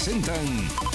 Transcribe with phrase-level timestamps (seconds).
[0.00, 0.89] Presentan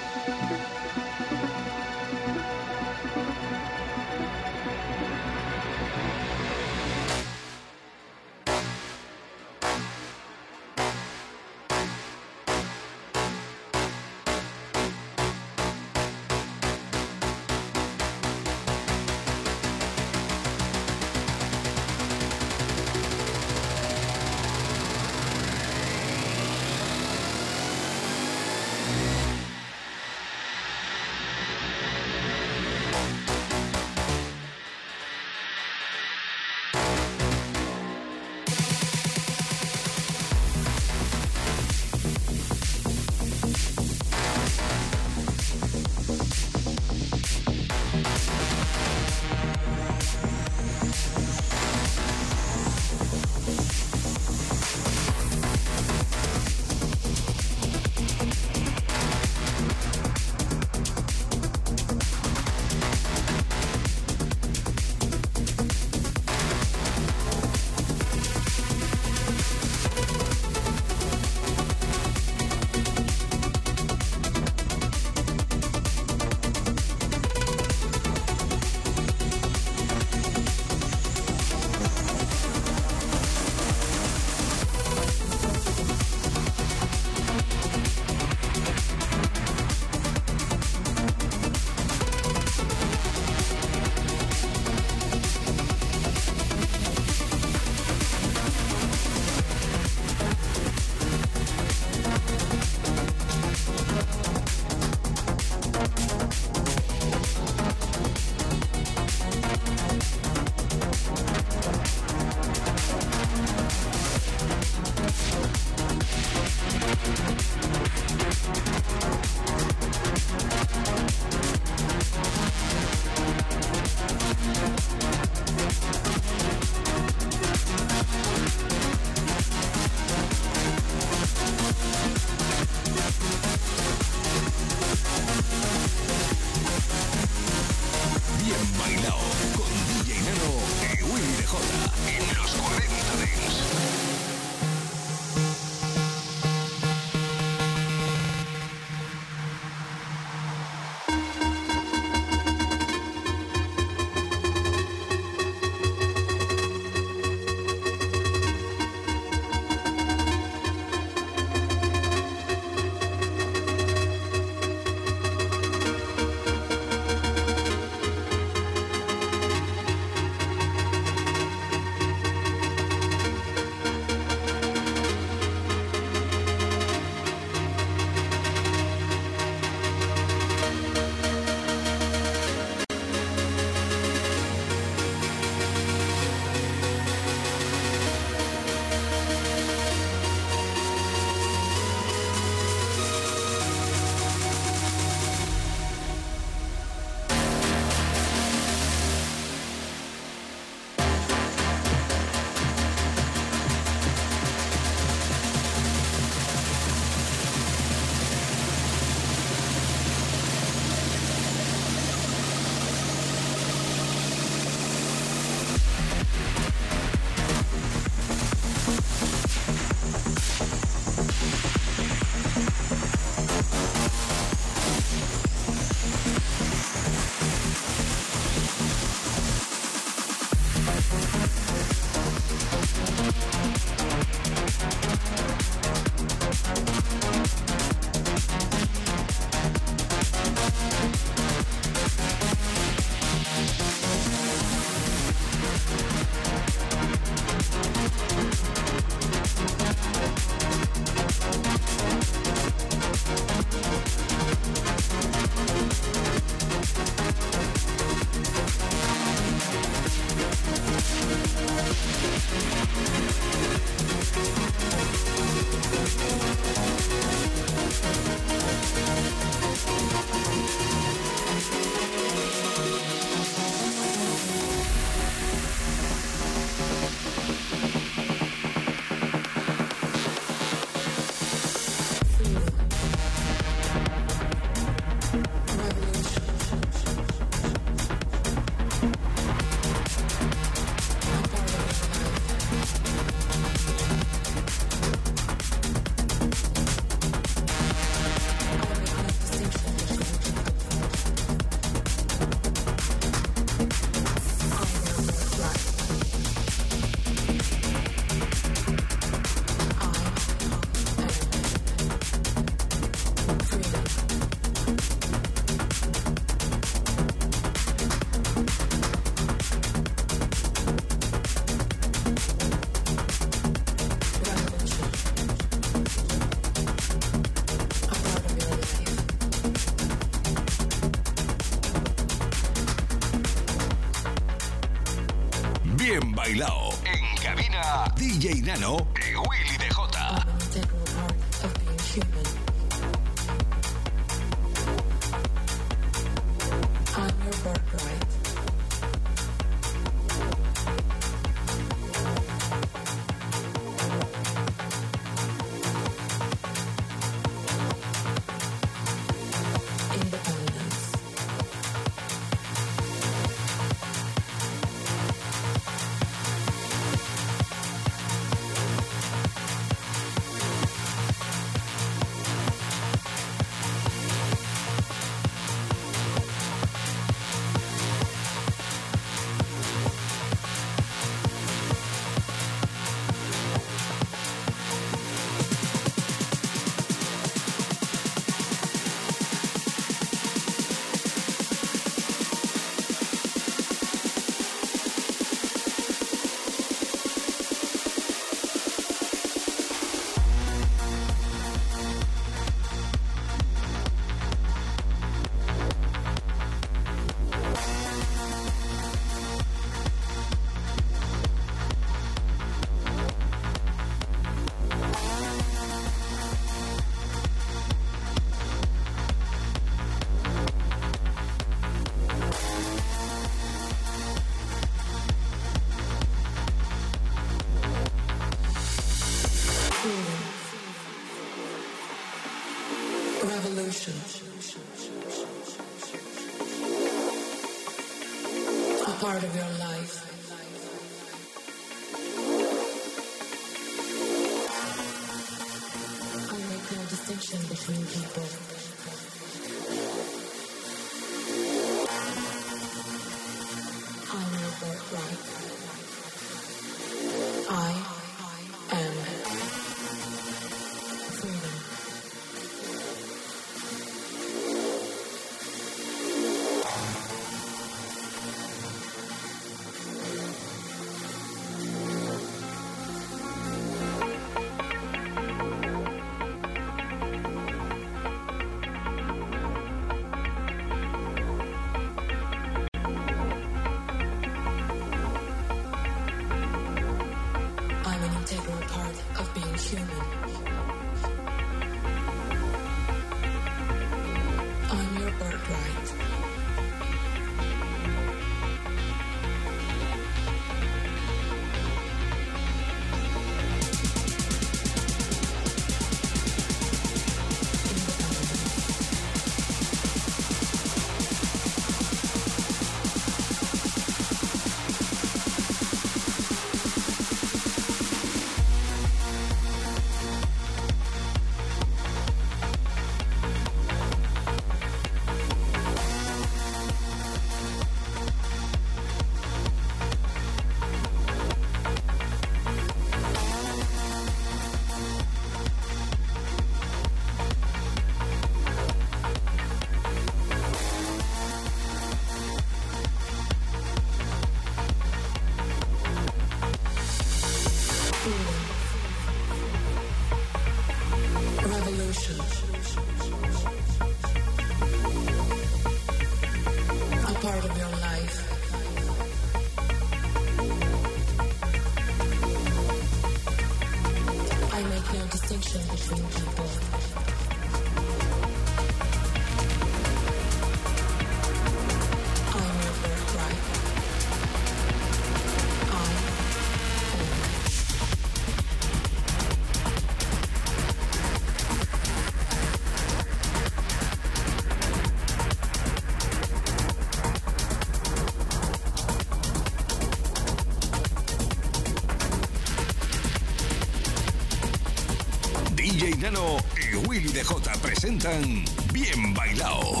[598.11, 600.00] Presentan Bien Bailao.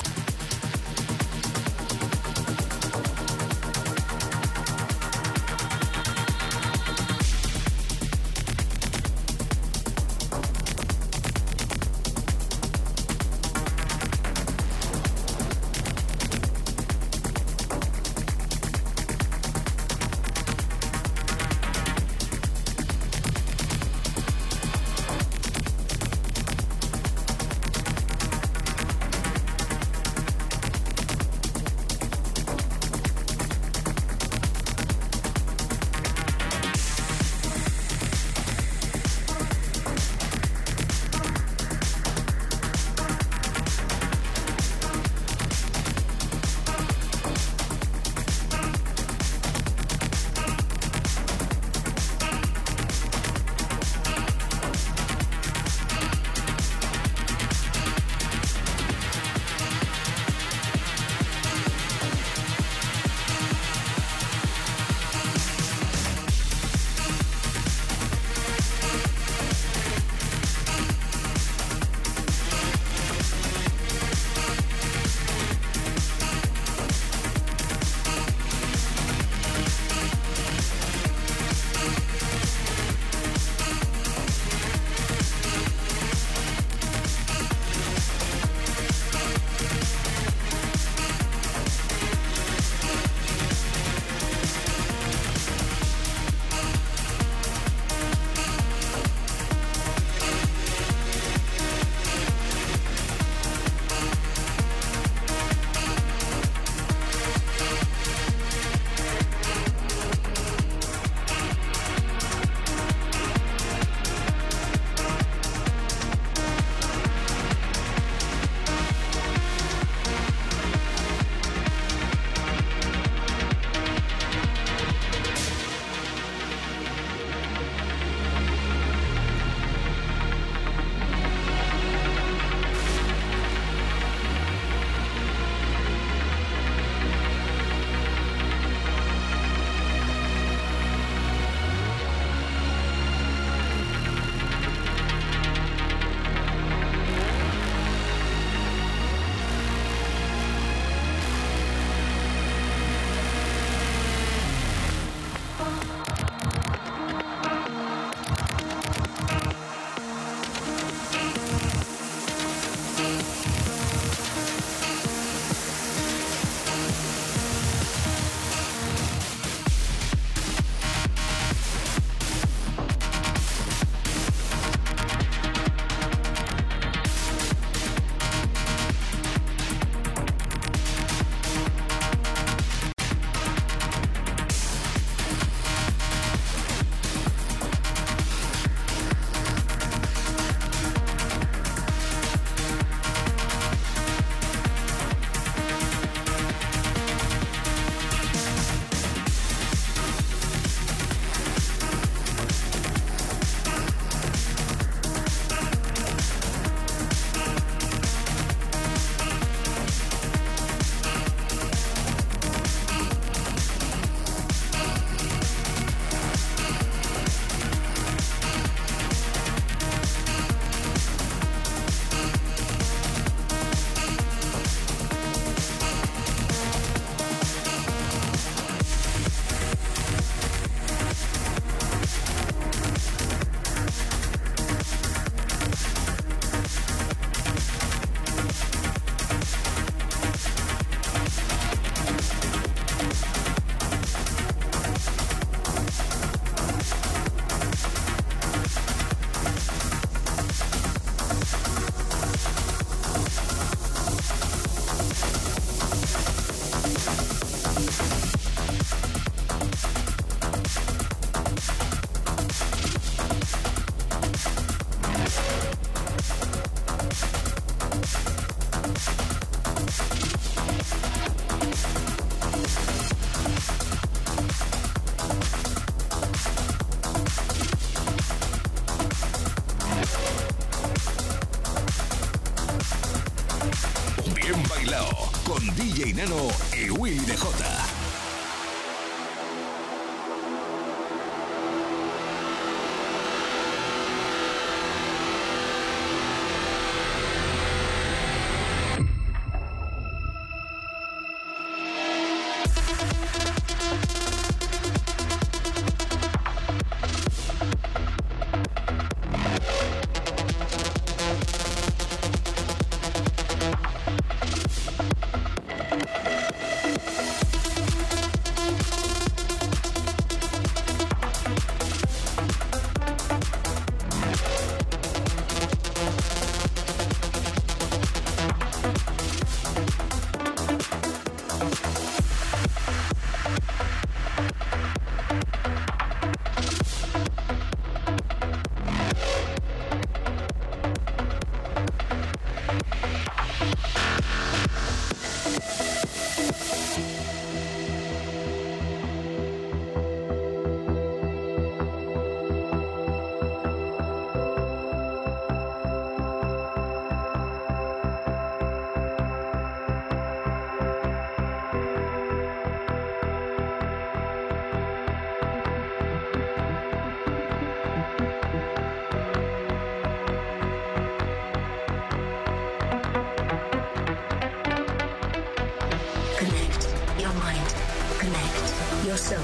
[379.31, 379.39] soul.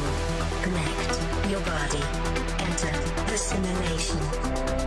[0.63, 2.03] Connect your body.
[2.59, 2.91] Enter
[3.29, 4.86] the simulation.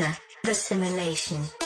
[0.00, 1.59] The simulation.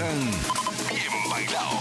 [0.00, 0.18] están
[0.88, 1.80] bien bailados.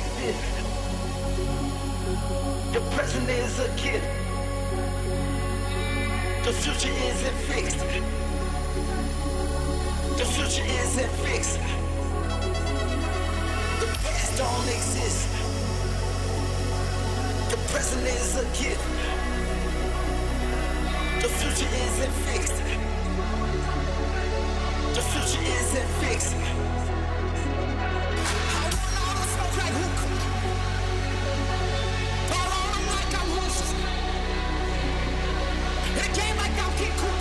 [0.00, 0.44] exist.
[2.72, 4.08] The present is a gift.
[6.44, 7.82] The future isn't fixed.
[10.18, 11.58] The future isn't fixed.
[13.80, 15.28] The past don't exist.
[17.50, 18.86] The present is a gift.
[21.22, 22.58] The future isn't fixed.
[24.96, 26.79] The future isn't fixed.
[29.72, 29.76] It
[36.14, 37.19] came like Don King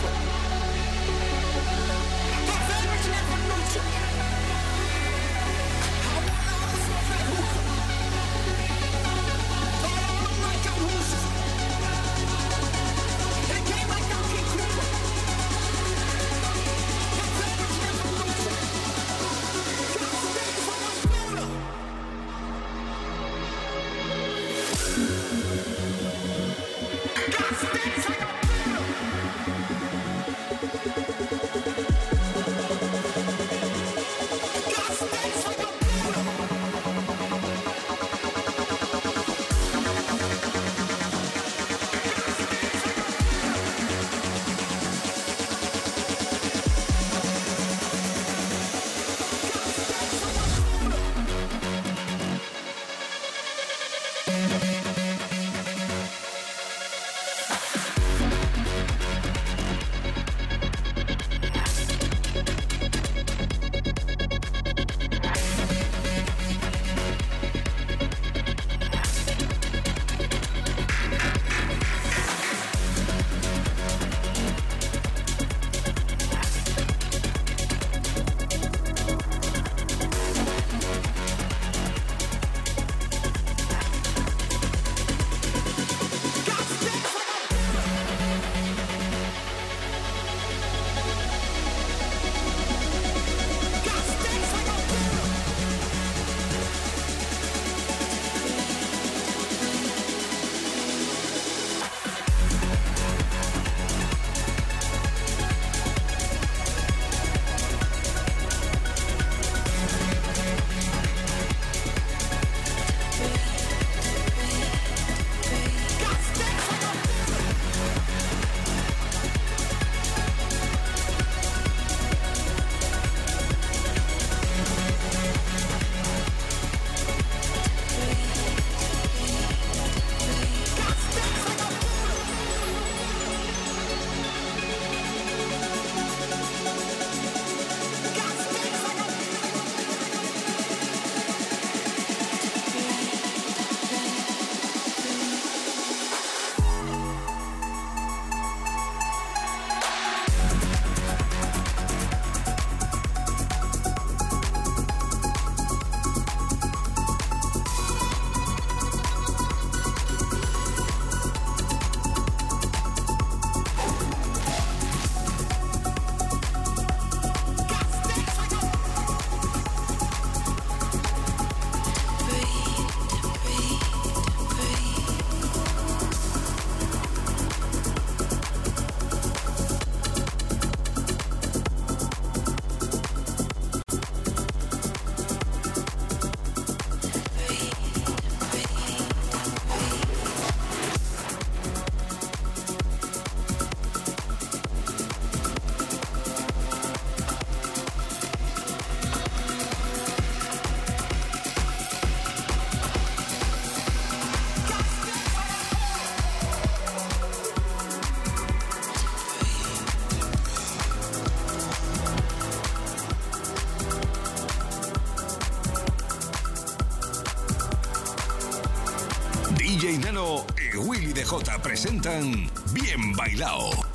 [221.29, 223.88] presenta presentan Bien Bailao.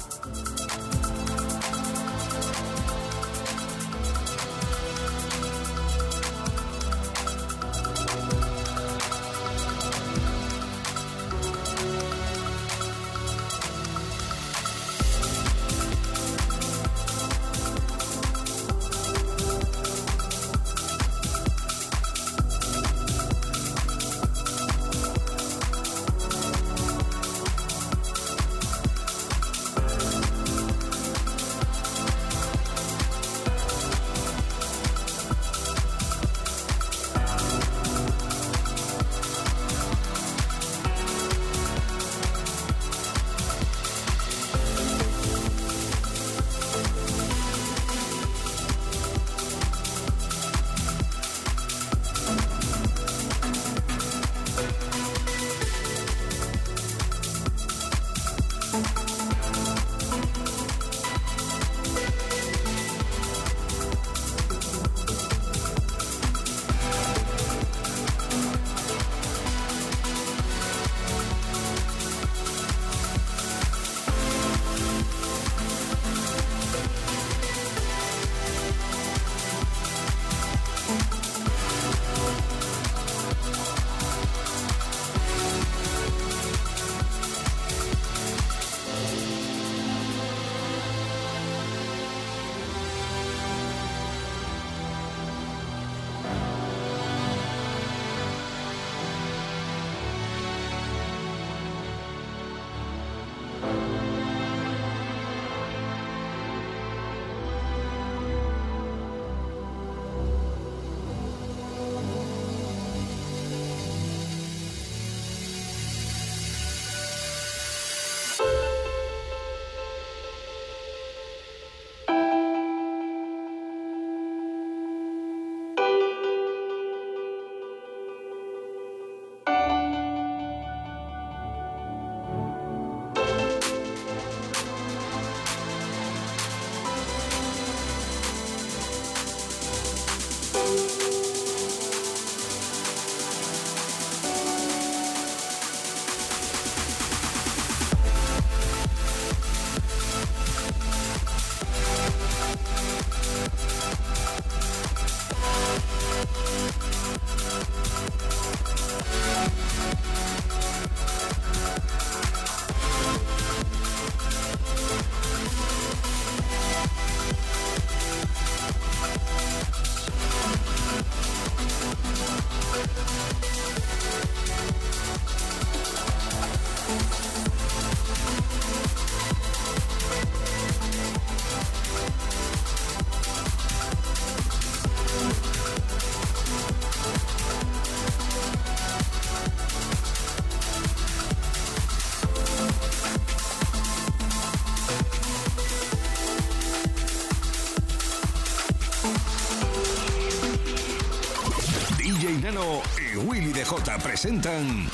[203.65, 204.85] Presentan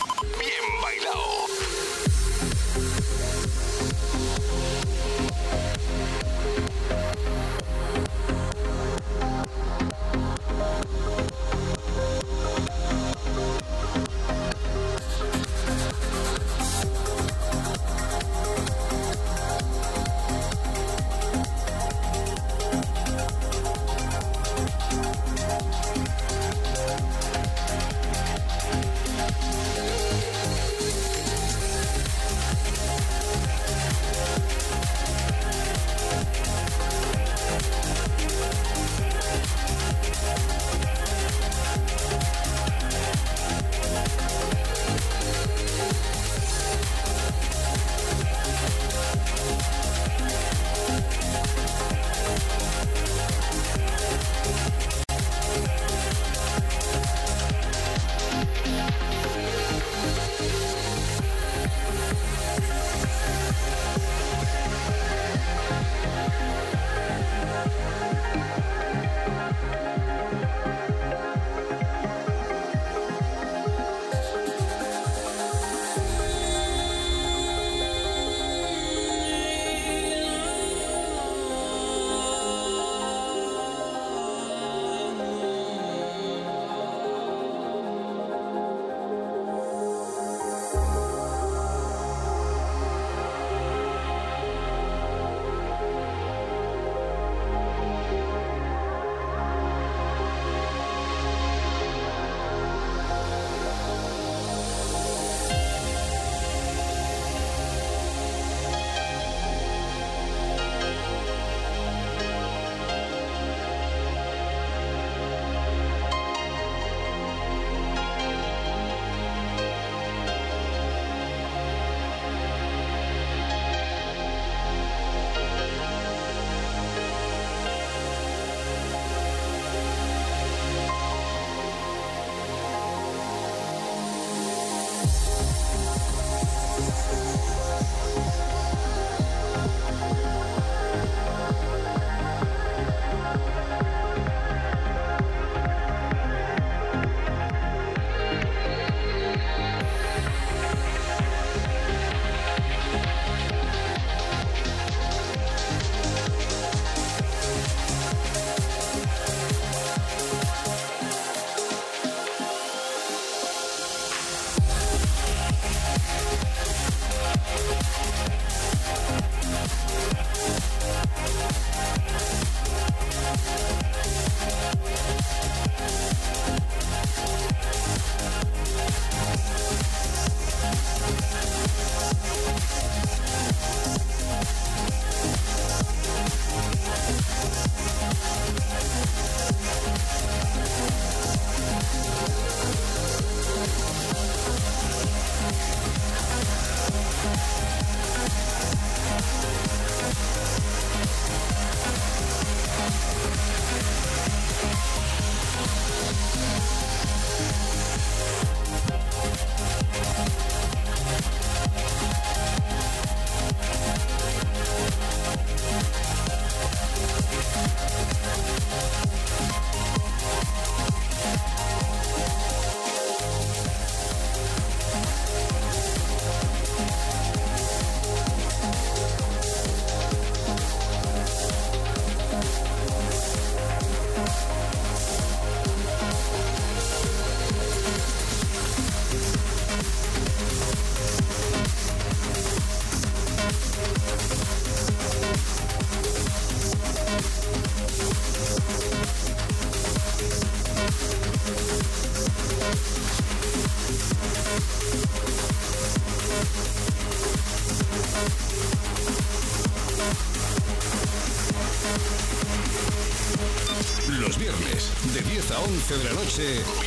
[266.22, 266.79] noche,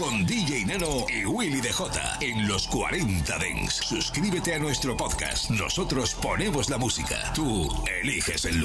[0.00, 3.74] con DJ Nano y Willy DJ en los 40 Dents.
[3.74, 5.50] Suscríbete a nuestro podcast.
[5.50, 7.30] Nosotros ponemos la música.
[7.34, 7.68] Tú
[8.00, 8.58] eliges el lugar.